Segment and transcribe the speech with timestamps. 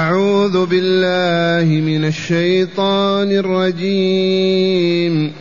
[0.00, 5.32] أعوذ بالله من الشيطان الرجيم.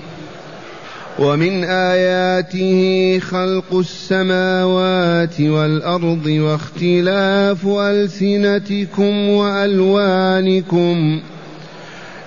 [1.19, 11.21] ومن آياته خلق السماوات والأرض واختلاف ألسنتكم وألوانكم.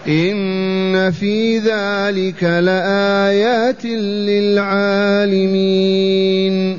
[0.09, 6.79] إن في ذلك لآيات للعالمين.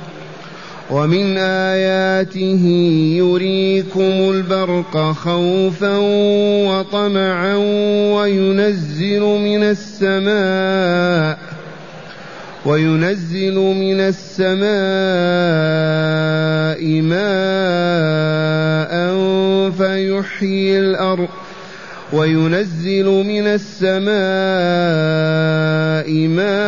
[0.91, 2.65] ومن آياته
[3.17, 5.97] يريكم البرق خوفا
[6.67, 7.55] وطمعا
[8.15, 11.37] وينزل من السماء
[12.65, 14.61] وينزل من السماء
[17.01, 17.31] ماء
[19.69, 21.29] فيحيي الأرض
[22.13, 24.11] وينزل من السماء
[26.27, 26.60] ماء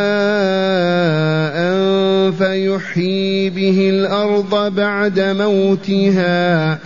[4.53, 6.79] الأرض بعد موتها.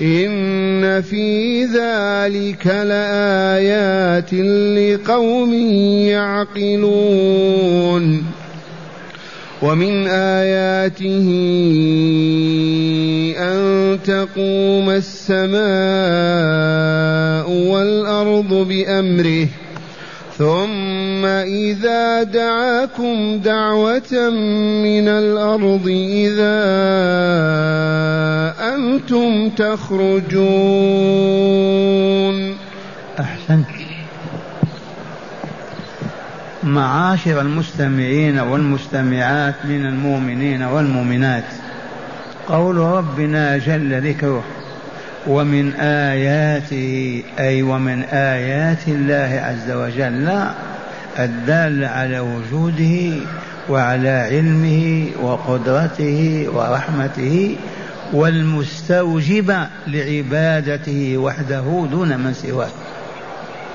[0.00, 5.54] إن في ذلك لآيات لقوم
[6.08, 8.24] يعقلون.
[9.62, 11.28] ومن آياته
[13.38, 15.60] أن تقوم السماء
[17.50, 19.48] والأرض بأمره.
[20.38, 24.30] ثم إذا دعاكم دعوة
[24.82, 26.64] من الأرض إذا
[28.74, 30.34] أنتم تخرجون.
[33.20, 33.66] أحسنت.
[36.62, 41.44] معاشر المستمعين والمستمعات من المؤمنين والمؤمنات
[42.48, 44.44] قول ربنا جل ذكره.
[45.26, 50.44] ومن آياته أي ومن آيات الله عز وجل
[51.18, 53.26] الدالة على وجوده
[53.68, 57.56] وعلى علمه وقدرته ورحمته
[58.12, 62.68] والمستوجب لعبادته وحده دون من سواه.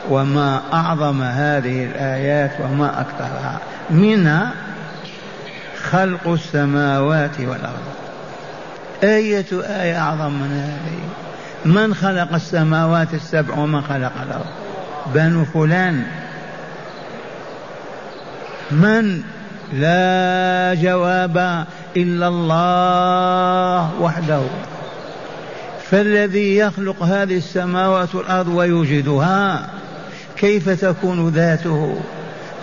[0.09, 3.59] وما أعظم هذه الآيات وما أكثرها
[3.89, 4.51] منها
[5.91, 7.85] خلق السماوات والأرض.
[9.03, 11.28] أية آية أعظم من هذه؟
[11.65, 14.45] من خلق السماوات السبع ومن خلق الأرض؟
[15.15, 16.03] بنو فلان.
[18.71, 19.21] من؟
[19.73, 21.65] لا جواب
[21.97, 24.41] إلا الله وحده.
[25.91, 29.69] فالذي يخلق هذه السماوات والأرض ويوجدها
[30.37, 31.95] كيف تكون ذاته؟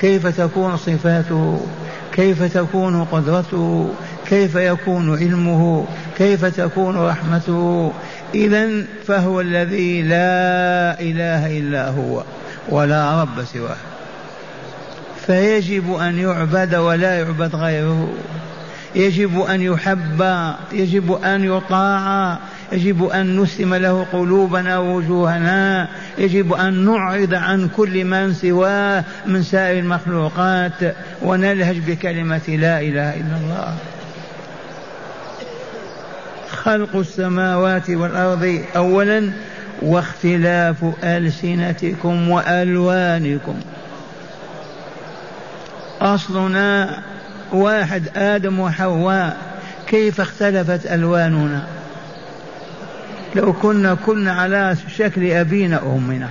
[0.01, 1.67] كيف تكون صفاته؟
[2.13, 3.91] كيف تكون قدرته؟
[4.27, 5.85] كيف يكون علمه؟
[6.19, 7.93] كيف تكون رحمته؟
[8.37, 12.23] إذا فهو الذي لا إله إلا هو
[12.69, 13.77] ولا رب سواه.
[15.27, 18.13] فيجب أن يعبد ولا يعبد غيره.
[18.95, 20.25] يجب أن يحب
[20.73, 22.39] يجب أن يطاع
[22.73, 29.79] يجب أن نسلم له قلوبنا ووجوهنا يجب أن نعرض عن كل من سواه من سائر
[29.79, 33.77] المخلوقات ونلهج بكلمة لا إله إلا الله.
[36.67, 39.31] خلق السماوات والأرض أولا
[39.83, 43.61] واختلاف ألسنتكم وألوانكم.
[46.01, 47.03] أصلنا
[47.53, 49.37] واحد آدم وحواء
[49.87, 51.63] كيف اختلفت ألواننا؟
[53.35, 56.29] لو كنا كنا على شكل أبينا وأمنا.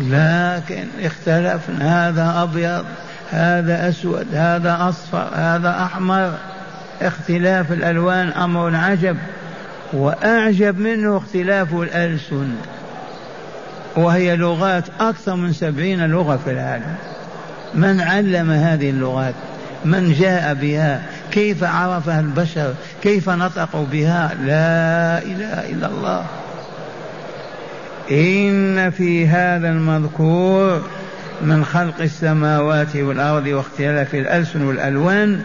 [0.00, 2.84] لكن اختلفنا هذا أبيض
[3.30, 6.34] هذا أسود هذا أصفر هذا أحمر.
[7.02, 9.16] اختلاف الألوان أمر عجب
[9.92, 12.48] وأعجب منه اختلاف الألسن.
[13.96, 16.94] وهي لغات أكثر من سبعين لغة في العالم.
[17.74, 19.34] من علم هذه اللغات؟
[19.84, 26.24] من جاء بها؟ كيف عرفها البشر؟ كيف نطقوا بها؟ لا إله إلا الله.
[28.10, 30.82] إن في هذا المذكور
[31.42, 35.40] من خلق السماوات والأرض واختلاف الألسن والألوان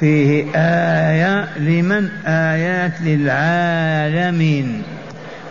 [0.00, 4.82] فيه آية لمن آيات للعالمين.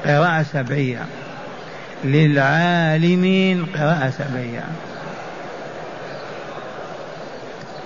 [0.06, 1.06] قراءة سبعية.
[2.04, 4.64] للعالمين قراءة سبعية.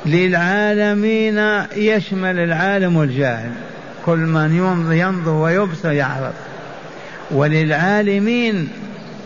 [0.05, 1.39] للعالمين
[1.75, 3.51] يشمل العالم والجاهل.
[4.05, 4.55] كل من
[4.91, 6.33] ينظر ويبصر يعرف.
[7.31, 8.69] وللعالمين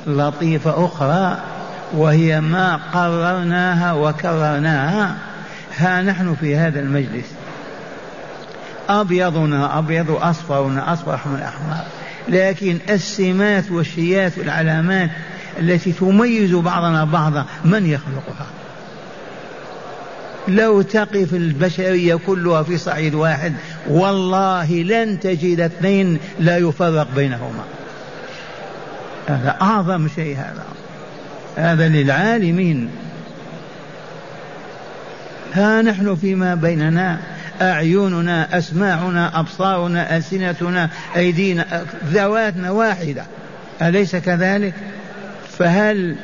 [0.07, 1.37] لطيفة أخرى
[1.93, 5.15] وهي ما قررناها وكررناها
[5.77, 7.25] ها نحن في هذا المجلس.
[8.89, 11.85] أبيضنا أبيض أصفرنا أصفر من الأحمر.
[12.29, 15.09] لكن السمات والشيات والعلامات
[15.59, 18.47] التي تميز بعضنا بعضا من يخلقها؟
[20.47, 23.53] لو تقف البشرية كلها في صعيد واحد
[23.87, 27.63] والله لن تجد اثنين لا يفرق بينهما.
[29.27, 30.65] هذا أعظم شيء هذا.
[31.55, 32.89] هذا للعالمين.
[35.53, 37.19] ها نحن فيما بيننا
[37.61, 43.23] أعيننا أسماعنا أبصارنا ألسنتنا أيدينا ذواتنا واحدة.
[43.81, 44.73] أليس كذلك؟
[45.57, 46.15] فهل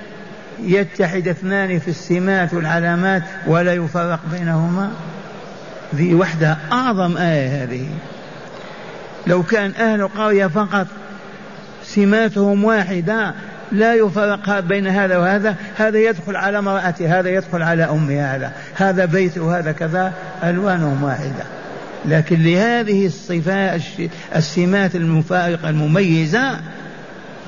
[0.64, 4.92] يتحد اثنان في السمات والعلامات ولا يفرق بينهما؟
[5.96, 7.88] ذي وحدة أعظم آية هذه.
[9.28, 10.88] لو كان أهل القرية فقط
[11.84, 13.34] سماتهم واحدة
[13.72, 15.56] لا يفرق بين هذا وهذا.
[15.78, 18.52] هذا يدخل على امرأته هذا يدخل على أمه هذا.
[18.76, 20.14] هذا بيته وهذا كذا
[20.44, 21.44] ألوانهم واحدة.
[22.06, 23.82] لكن لهذه الصفات
[24.36, 26.60] السمات المفارقة المميزة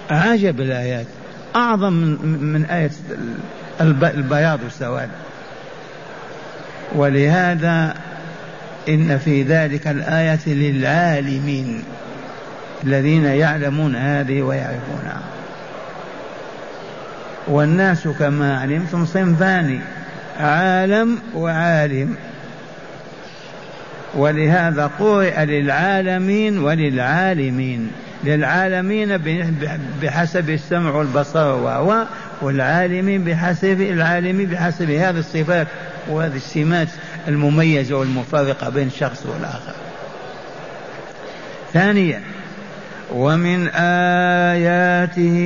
[0.09, 1.05] عجب الآيات.
[1.55, 2.91] أعظم من آية
[3.81, 5.09] البياض والسواد.
[6.95, 7.95] ولهذا
[8.89, 11.83] إن في ذلك الآية للعالمين
[12.83, 15.21] الذين يعلمون هذه ويعرفونها.
[17.51, 19.79] والناس كما علمتم صنفان
[20.39, 22.15] عالم وعالم.
[24.15, 27.91] ولهذا قرئ للعالمين وللعالمين.
[28.23, 29.17] للعالمين
[30.01, 32.05] بحسب السمع والبصر وهو
[32.41, 35.67] والعالمين بحسب العالم بحسب هذه الصفات
[36.09, 36.87] وهذه السمات
[37.27, 39.73] المميزة والمفارقة بين الشخص والآخر.
[41.73, 42.21] ثانيا
[43.11, 45.37] ومن آياته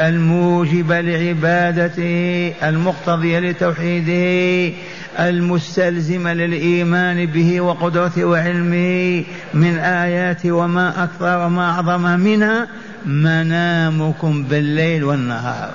[0.00, 4.74] الموجبة لعبادته المقتضية لتوحيده
[5.18, 9.24] المستلزمة للإيمان به وقدرته وعلمه
[9.54, 12.68] من آياته وما أكثر وما أعظم منها
[13.06, 15.70] منامكم بالليل والنهار.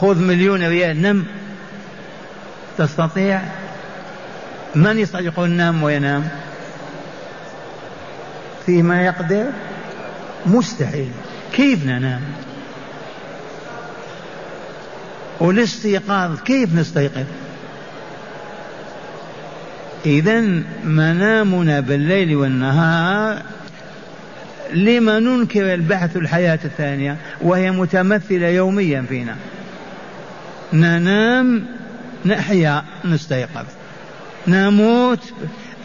[0.00, 1.24] خذ مليون ريال نم.
[2.78, 3.40] تستطيع؟
[4.74, 6.28] من يستطيع يقول نام وينام؟
[8.68, 9.46] فيما يقدر؟
[10.46, 11.10] مستحيل.
[11.52, 12.20] كيف ننام؟
[15.40, 17.24] والاستيقاظ كيف نستيقظ؟
[20.06, 20.40] إذا
[20.84, 23.42] منامنا بالليل والنهار
[24.72, 29.36] لما ننكر البحث الحياة الثانية وهي متمثلة يوميا فينا.
[30.72, 31.66] ننام
[32.26, 33.66] نحيا نستيقظ.
[34.48, 35.32] نموت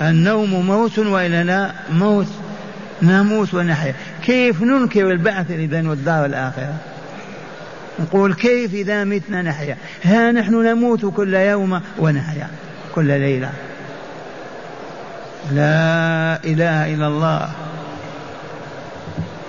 [0.02, 2.43] النوم موت وإلا لا؟ موت.
[3.02, 3.94] نموت ونحيا.
[4.26, 6.76] كيف ننكر البعث إذا والدار الآخرة؟
[8.00, 12.48] نقول كيف إذا متنا نحيا؟ ها نحن نموت كل يوم ونحيا
[12.96, 13.50] كل ليلة.
[15.52, 17.50] لا إله إلا الله.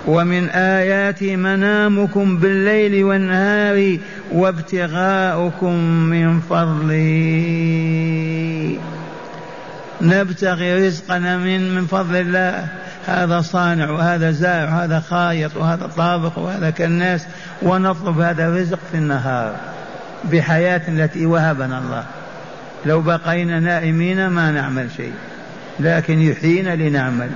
[0.07, 3.97] ومن آيات منامكم بالليل والنهار
[4.31, 6.95] وابتغاؤكم من فضله.
[10.01, 12.67] نبتغي رزقنا من من فضل الله.
[13.07, 17.25] هذا صانع وهذا زارع وهذا خايط وهذا طابخ وهذا كالناس
[17.61, 19.55] ونطلب هذا الرزق في النهار
[20.23, 22.03] بحياة التي وهبنا الله.
[22.85, 25.13] لو بقينا نائمين ما نعمل شيء
[25.79, 27.29] لكن يحيينا لنعمل.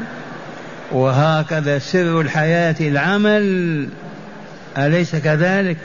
[0.92, 3.88] وهكذا سر الحياة العمل.
[4.78, 5.78] أليس كذلك؟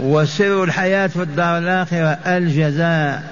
[0.00, 3.22] وسر الحياة في الدار الآخرة الجزاء.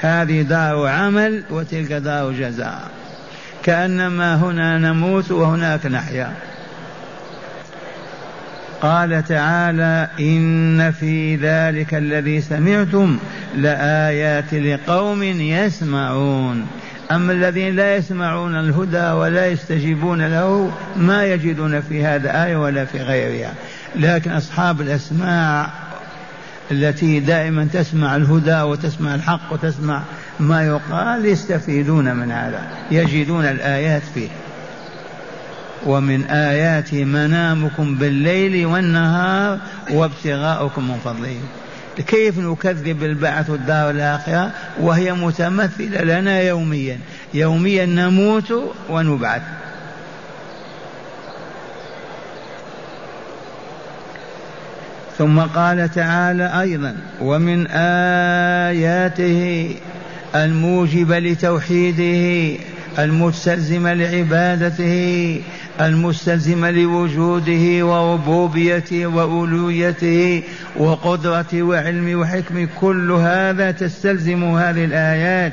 [0.00, 2.97] هذه دار عمل وتلك دار جزاء.
[3.64, 6.32] كأنما هنا نموت وهناك نحيا.
[8.82, 13.18] قال تعالى إن في ذلك الذي سمعتم
[13.56, 16.66] لآيات لقوم يسمعون.
[17.12, 22.98] أما الذين لا يسمعون الهدى ولا يستجيبون له ما يجدون في هذا آية ولا في
[22.98, 23.52] غيرها.
[23.96, 25.70] لكن أصحاب الأسماع
[26.70, 30.02] التي دائما تسمع الهدى وتسمع الحق وتسمع
[30.40, 34.28] ما يقال يستفيدون من هذا يجدون الآيات فيه.
[35.86, 39.58] ومن آيات منامكم بالليل والنهار
[39.90, 41.36] وابتغاؤكم من فضله.
[42.06, 46.98] كيف نكذب البعث والدار الآخرة وهي متمثلة لنا يوميا؟
[47.34, 49.42] يوميا نموت ونبعث.
[55.18, 57.66] ثم قال تعالى أيضا ومن
[58.66, 59.74] آياته
[60.34, 62.58] الموجبة لتوحيده
[62.98, 65.40] المستلزمة لعبادته
[65.80, 70.42] المستلزمة لوجوده وربوبيته وألويته
[70.76, 75.52] وقدرته وعلمه وحكمه كل هذا تستلزم هذه الآيات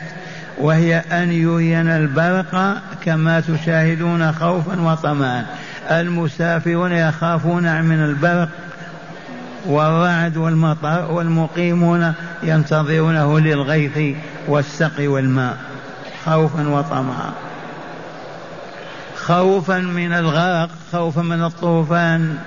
[0.57, 5.45] وهي أن يرينا البرق كما تشاهدون خوفا وطمعا.
[5.91, 8.49] المسافرون يخافون من البرق
[9.67, 14.15] والرعد والمطر والمقيمون ينتظرونه للغيث
[14.47, 15.57] والسقي والماء
[16.25, 17.31] خوفا وطمعا.
[19.15, 22.37] خوفا من الغرق خوفا من الطوفان.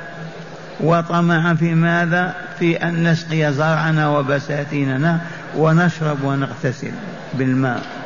[0.81, 5.21] وطمعا في ماذا؟ في أن نسقي زرعنا وبساتيننا
[5.57, 6.93] ونشرب ونغتسل
[7.35, 7.98] بالماء.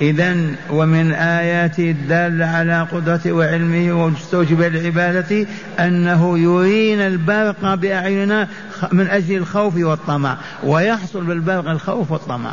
[0.00, 0.36] إذا
[0.70, 5.46] ومن آياته الدالة على قدرته وعلمه ومستوجب العبادة
[5.78, 8.48] أنه يرينا البرق بأعيننا
[8.92, 12.52] من أجل الخوف والطمع ويحصل بالبرق الخوف والطمع.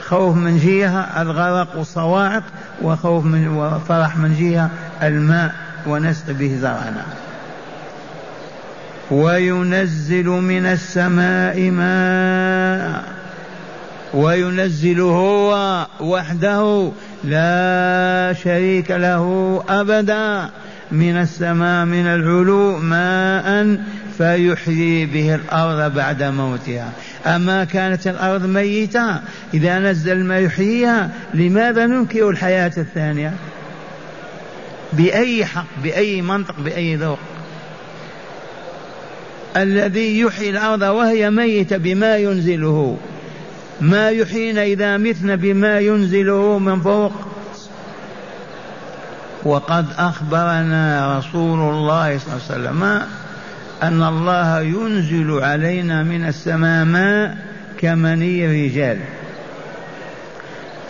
[0.00, 2.42] خوف من جهة الغرق والصواعق
[2.82, 4.70] وخوف من وفرح من جهة
[5.02, 5.54] الماء
[5.86, 7.04] ونسقي به زرعنا
[9.10, 13.19] وينزل من السماء ماء.
[14.14, 16.90] وينزل هو وحده
[17.24, 20.50] لا شريك له أبدا.
[20.92, 23.78] من السماء من العلو ماء
[24.18, 26.92] فيحيي به الأرض بعد موتها.
[27.26, 29.20] أما كانت الأرض ميتة
[29.54, 33.32] إذا نزل ما يحييها لماذا ننكر الحياة الثانية؟
[34.92, 37.18] بأي حق بأي منطق بأي ذوق.
[39.56, 42.96] الذي يحيي الأرض وهي ميتة بما ينزله.
[43.80, 47.12] ما يحيينا إذا متنا بما ينزله من فوق.
[49.44, 52.82] وقد أخبرنا رسول الله صلى الله عليه وسلم
[53.82, 57.38] أن الله ينزل علينا من السماء ماء
[57.78, 58.98] كمني الرجال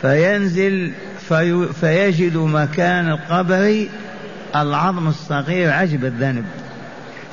[0.03, 0.93] فينزل
[1.29, 3.87] في فيجد مكان القبر
[4.57, 6.45] العظم الصغير عجب الذنب.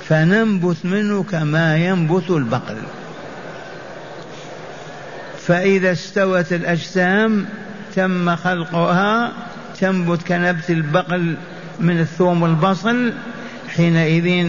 [0.10, 2.78] فننبت منه كما ينبت البقل
[5.48, 7.46] فإذا استوت الأجسام
[7.96, 9.32] تم خلقها
[9.80, 11.36] تنبت كنبت البقل
[11.80, 13.14] من الثوم والبصل
[13.76, 14.48] حينئذ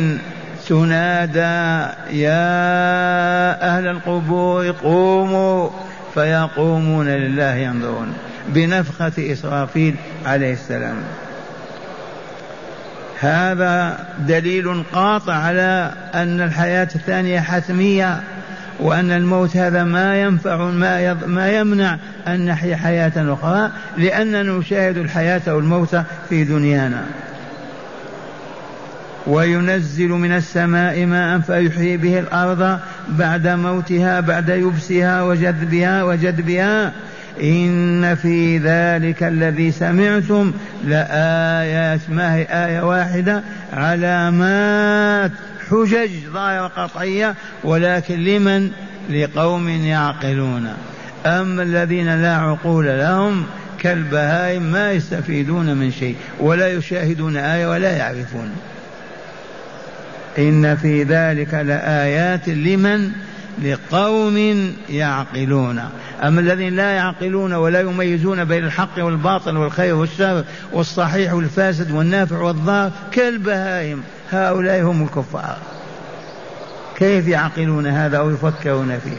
[0.69, 1.87] تنادى
[2.19, 5.71] يا أهل القبور قوموا!
[6.15, 8.13] فيقومون لله ينظرون.
[8.49, 9.95] بنفخة إسرافيل
[10.27, 10.97] عليه السلام.
[13.21, 18.21] هذا دليل قاطع على أن الحياة الثانية حتمية.
[18.81, 25.55] وأن الموت هذا ما ينفع ما ما يمنع أن نحيا حياة أخرى لأننا نشاهد الحياة
[25.55, 25.97] والموت
[26.29, 27.05] في دنيانا.
[29.27, 36.93] وينزل من السماء ماء فيحيي به الأرض بعد موتها بعد يبسها وجذبها وجدبها
[37.43, 40.53] إن في ذلك الذي سمعتم
[40.85, 43.43] لآيات ما هي آية واحدة؟
[43.73, 45.31] علامات
[45.71, 47.35] حجج ظاهرة قطعية
[47.65, 48.71] ولكن لمن؟
[49.11, 50.75] لقوم يعقلون.
[51.27, 53.47] أما الذين لا عقول لهم
[53.79, 58.53] كالبهائم ما يستفيدون من شيء ولا يشاهدون آية ولا يعرفون.
[60.39, 63.13] إن في ذلك لآيات لمن؟
[63.63, 65.83] لقوم يعقلون.
[66.23, 72.91] أما الذين لا يعقلون ولا يميزون بين الحق والباطل والخير والشر والصحيح والفاسد والنافع والضار
[73.13, 74.03] كالبهائم.
[74.33, 75.57] هؤلاء هم الكفار.
[76.97, 79.19] كيف يعقلون هذا أو يفكرون فيه؟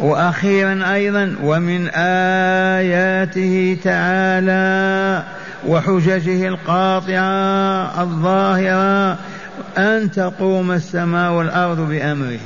[0.00, 5.22] وأخيرا أيضا ومن آياته تعالى
[5.66, 9.18] وحججه القاطعة الظاهرة
[9.78, 12.40] أن تقوم السماء والأرض بأمره.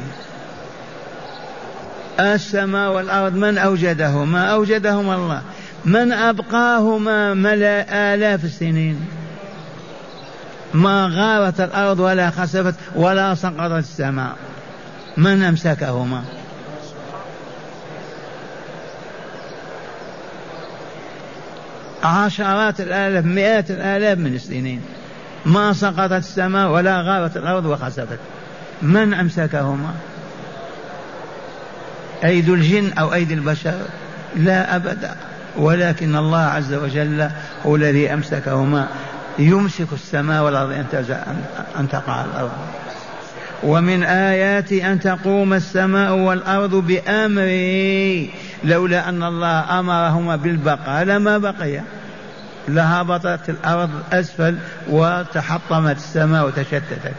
[2.21, 5.42] السماء والأرض من أوجدهما؟ أوجدهما الله.
[5.85, 9.06] من أبقاهما ملا آلاف السنين.
[10.75, 14.37] ما غارت الأرض ولا خسفت ولا سقطت السماء.
[15.16, 16.23] من أمسكهما؟
[22.04, 24.83] عشرات الآلاف مئات الآلاف من السنين.
[25.46, 28.18] ما سقطت السماء ولا غارت الأرض وخسفت
[28.82, 29.94] من أمسكهما؟
[32.24, 33.80] أيدي الجن أو أيدي البشر؟
[34.36, 35.14] لا أبدا
[35.56, 37.30] ولكن الله عز وجل
[37.66, 38.88] هو الذي أمسكهما.
[39.38, 40.72] يمسك السماء والأرض
[41.78, 42.52] أن, تقع الأرض.
[43.62, 48.28] ومن آياته أن تقوم السماء والأرض بأمره
[48.64, 51.80] لولا أن الله أمرهما بالبقاء لما بقي
[52.68, 54.56] لهبطت الأرض أسفل
[54.88, 57.12] وتحطمت السماء وتشتتت.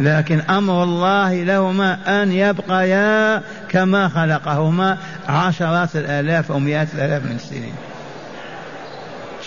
[0.00, 7.74] لكن أمر الله لهما أن يبقيا كما خلقهما عشرات الآلاف أو مئات الآلاف من السنين.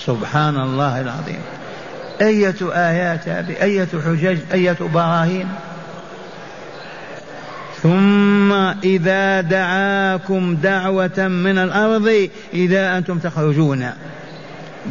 [0.06, 1.42] سبحان الله العظيم.
[2.22, 5.48] أية آيات هذه أية حجج أية براهين؟
[7.84, 13.92] ثم إذا دعاكم دعوة من الأرض إذا أنتم تخرجون.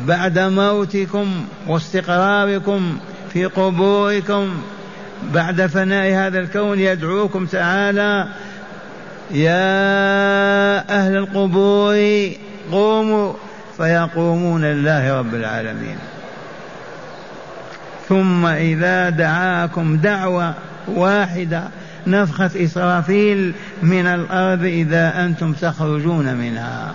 [0.07, 2.99] بعد موتكم واستقراركم
[3.33, 4.49] في قبوركم
[5.35, 8.29] بعد فناء هذا الكون يدعوكم تعالى
[9.31, 9.59] يا
[10.99, 12.31] أهل القبور
[12.73, 13.33] قوموا
[13.77, 15.97] فيقومون لله رب العالمين.
[18.09, 20.55] ثم إذا دعاكم دعوة
[20.89, 21.63] واحدة
[22.07, 26.95] نفخة إسرافيل من الأرض إذا أنتم تخرجون منها.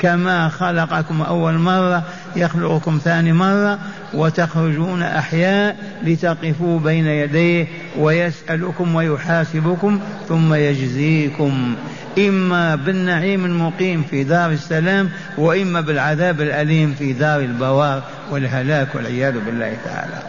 [0.00, 2.02] كما خلقكم أول مرة
[2.36, 3.78] يخلقكم ثاني مرة
[4.14, 7.66] وتخرجون أحياء لتقفوا بين يديه
[7.98, 11.74] ويسألكم ويحاسبكم ثم يجزيكم.
[12.18, 19.76] إما بالنعيم المقيم في دار السلام وإما بالعذاب الأليم في دار البوار والهلاك والعياذ بالله
[19.84, 20.22] تعالى.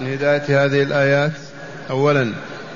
[0.00, 1.32] من هداية هذه الآيات
[1.90, 2.32] أولا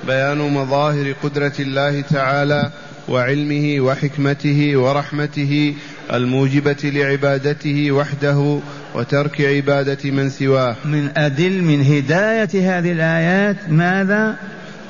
[0.07, 2.71] بيان مظاهر قدرة الله تعالى
[3.09, 5.75] وعلمه وحكمته ورحمته
[6.13, 8.59] الموجبة لعبادته وحده
[8.95, 10.77] وترك عبادة من سواه.
[10.85, 14.37] من أدل من هداية هذه الآيات ماذا؟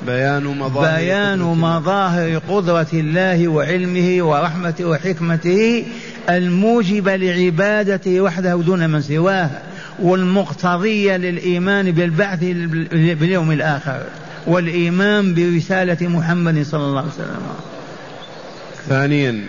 [0.05, 5.85] بيان مظاهر بيان مظاهر قدرة الله وعلمه ورحمته وحكمته
[6.29, 9.49] الموجبة لعبادته وحده دون من سواه
[9.99, 12.39] والمقتضية للإيمان بالبعث
[13.19, 14.01] باليوم الآخر
[14.47, 17.41] والإيمان برسالة محمد صلى الله عليه وسلم.
[18.89, 19.45] ثانيا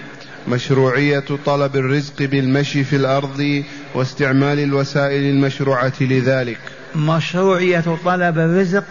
[0.51, 3.65] مشروعية طلب الرزق بالمشي في الأرض
[3.95, 6.59] واستعمال الوسائل المشروعة لذلك.
[6.97, 8.85] مشروعية طلب الرزق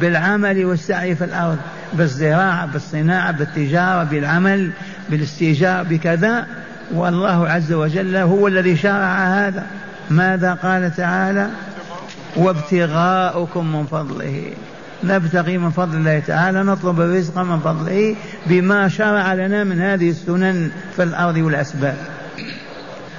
[0.00, 1.58] بالعمل والسعي في الأرض
[1.92, 4.70] بالزراعة بالصناعة بالتجارة بالعمل
[5.10, 6.46] بالاستيجار بكذا.
[6.94, 9.66] والله عز وجل هو الذي شرع هذا.
[10.10, 11.50] ماذا قال تعالى؟
[12.36, 14.52] وابتغاؤكم من فضله.
[15.06, 20.70] نبتغي من فضل الله تعالى نطلب الرزق من فضله بما شرع لنا من هذه السنن
[20.96, 21.96] في الأرض والأسباب.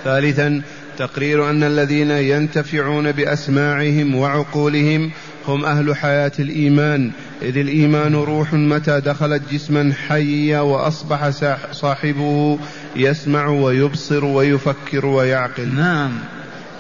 [0.04, 0.62] ثالثا
[0.98, 5.12] تقرير أن الذين ينتفعون بأسماعهم وعقولهم
[5.48, 11.30] هم أهل حياة الإيمان إذ الإيمان روح متى دخلت جسما حيا وأصبح
[11.72, 12.60] صاحبه
[12.96, 15.76] يسمع ويبصر ويفكر ويعقل.
[15.76, 16.12] نعم.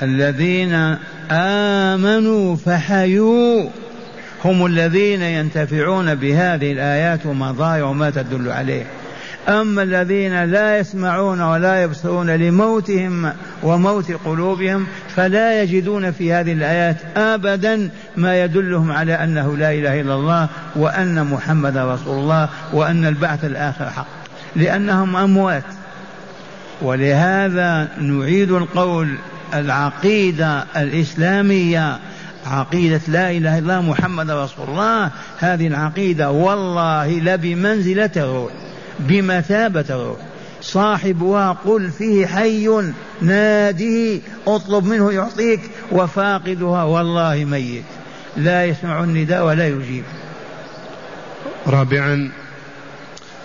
[0.01, 0.97] الذين
[1.32, 3.69] آمنوا فحيوا.
[4.45, 8.84] هم الذين ينتفعون بهذه الآيات ومظاهر وما تدل عليه.
[9.50, 13.32] أما الذين لا يسمعون ولا يبصرون لموتهم
[13.63, 20.13] وموت قلوبهم فلا يجدون في هذه الآيات أبدا ما يدلهم على أنه لا إله إلا
[20.13, 24.08] الله وأن محمد رسول الله وأن البعث الآخر حق.
[24.56, 25.63] لأنهم أموات.
[26.82, 29.17] ولهذا نعيد القول
[29.54, 32.00] العقيدة الإسلامية
[32.47, 35.12] عقيدة لا إله إلا الله محمد رسول الله.
[35.38, 38.51] هذه العقيدة والله لبمنزلة الروح
[38.99, 40.17] بمثابة الروح
[40.62, 42.69] صاحبها قل فيه حي
[43.21, 45.60] ناده اطلب منه يعطيك.
[45.91, 47.83] وفاقدها والله ميت.
[48.38, 50.03] لا يسمع النداء ولا يجيب.
[51.67, 52.31] رابعا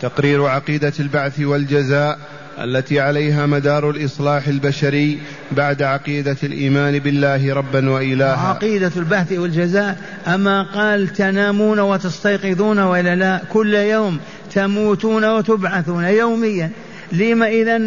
[0.00, 2.18] تقرير عقيدة البعث والجزاء.
[2.58, 5.18] التي عليها مدار الإصلاح البشري
[5.52, 8.48] بعد عقيدة الإيمان بالله ربا وإلها.
[8.48, 9.98] عقيدة البحث والجزاء.
[10.26, 14.18] أما قال تنامون وتستيقظون ولا لا كل يوم
[14.54, 16.70] تموتون وتبعثون يوميا.
[17.12, 17.78] لما إذا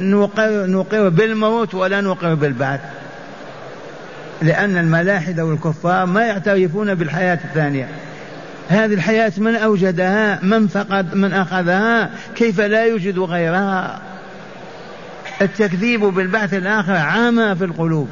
[0.00, 2.80] نقر, نقر بالموت ولا نقر بالبعث.
[4.42, 7.88] لأن الملاحدة والكفار ما يعترفون بالحياة الثانية.
[8.68, 14.00] هذه الحياة من أوجدها من فقد من أخذها كيف لا يوجد غيرها؟
[15.42, 18.08] التكذيب بالبعث الآخر عمى في القلوب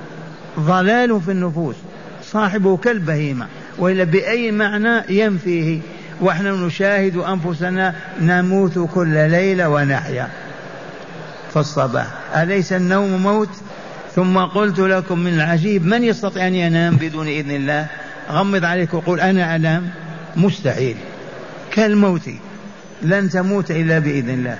[0.61, 1.77] ضلال في النفوس
[2.23, 3.47] صاحبه كالبهيمة
[3.79, 5.81] وإلا بأي معنى ينفيه؟
[6.21, 10.29] ونحن نشاهد أنفسنا نموت كل ليلة ونحيا
[11.51, 12.07] في الصباح.
[12.37, 13.49] أليس النوم موت؟
[14.15, 17.87] ثم قلت لكم من العجيب من يستطيع أن ينام بدون إذن الله؟
[18.31, 19.91] غمض عليك وقول أنا أنام.
[20.37, 20.97] مستحيل.
[21.73, 22.31] كالموت
[23.03, 24.59] لن تموت إلا بإذن الله.